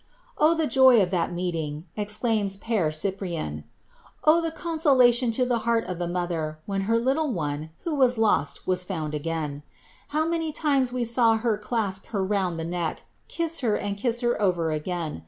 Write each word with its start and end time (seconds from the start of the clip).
^ 0.01 0.03
Oh, 0.35 0.55
the 0.55 0.65
joy 0.65 0.99
of 0.99 1.11
that 1.11 1.31
meeting 1.31 1.81
'^^ 1.81 1.83
exclaims 1.95 2.57
Pere 2.57 2.89
Cyprian— 2.89 3.65
^oh, 4.25 4.41
the 4.41 4.49
consolation 4.49 5.29
to 5.29 5.45
the 5.45 5.59
heart 5.59 5.85
of 5.85 5.99
the 5.99 6.07
mother 6.07 6.57
when 6.65 6.89
her 6.89 6.97
little 6.97 7.31
one 7.31 7.69
who 7.83 7.93
was 7.93 8.17
lost 8.17 8.65
was 8.65 8.83
found 8.83 9.13
again 9.13 9.61
I 10.09 10.13
How 10.17 10.25
many 10.25 10.51
times 10.51 10.91
we 10.91 11.05
saw 11.05 11.35
her 11.37 11.55
clasp 11.55 12.07
her 12.07 12.23
round 12.25 12.59
the 12.59 12.65
neck, 12.65 13.03
kiss 13.27 13.59
her 13.59 13.75
and 13.77 13.95
kiss 13.95 14.21
her 14.21 14.41
over 14.41 14.71
again. 14.71 15.19